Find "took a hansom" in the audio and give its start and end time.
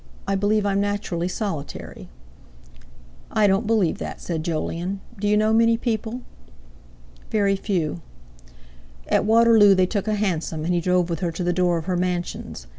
9.85-10.65